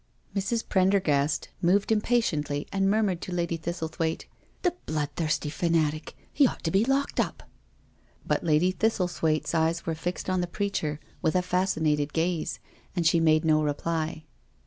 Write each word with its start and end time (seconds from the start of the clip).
*' 0.19 0.35
Mrs. 0.35 0.67
Prendergast 0.67 1.49
moved 1.61 1.91
impatiently 1.91 2.65
and 2.71 2.89
murmured 2.89 3.21
to 3.21 3.31
Lady 3.31 3.55
Thistlethwaite," 3.55 4.25
The 4.63 4.73
bloodthirsty 4.87 5.51
fanatic— 5.51 6.15
^he 6.39 6.49
ought 6.49 6.63
to 6.63 6.71
be 6.71 6.83
locked 6.83 7.19
up." 7.19 7.43
But 8.25 8.43
Lady 8.43 8.73
Thistlethwaite's 8.73 9.53
eyes 9.53 9.85
were 9.85 9.93
fixed 9.93 10.27
on 10.27 10.41
the 10.41 10.47
preacher 10.47 10.99
with 11.21 11.35
a 11.35 11.43
fascinated 11.43 12.13
gaze, 12.13 12.59
and 12.95 13.05
she 13.05 13.19
made 13.19 13.45
no 13.45 13.61
reply. 13.61 14.23